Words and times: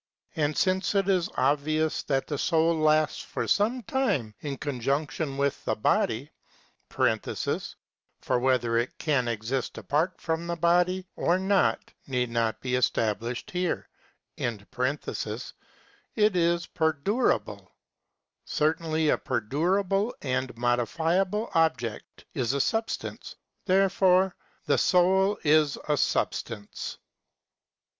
and 0.35 0.55
sipce 0.55 0.95
it 0.95 1.07
is 1.07 1.29
obvious 1.37 2.01
that 2.01 2.25
the 2.25 2.35
soul 2.39 2.75
lasts 2.75 3.21
for 3.21 3.47
some 3.47 3.83
time 3.83 4.33
in 4.39 4.57
conjunction 4.57 5.37
with 5.37 5.63
the 5.65 5.75
body 5.75 6.31
(for 6.89 8.39
whether 8.39 8.79
it 8.79 8.97
can 8.97 9.27
exist 9.27 9.77
apart 9.77 10.19
from 10.19 10.47
the 10.47 10.55
body 10.55 11.05
or 11.15 11.37
not 11.37 11.93
need 12.07 12.31
not 12.31 12.59
be 12.61 12.73
established 12.73 13.51
here) 13.51 13.87
it 14.39 14.65
is 16.15 16.65
per 16.65 16.93
durable(§ 16.93 16.97
766, 17.63 17.65
Ontol). 17.69 17.69
Certainly 18.45 19.09
a 19.09 19.17
per 19.19 19.39
durable 19.39 20.15
and 20.23 20.57
modifiable 20.57 21.51
object 21.53 22.25
is 22.33 22.53
a 22.53 22.59
substance. 22.59 23.35
Therefore 23.65 24.35
the 24.65 24.79
soul 24.79 25.37
is 25.43 25.77
a 25.87 25.95
substance. 25.95 26.97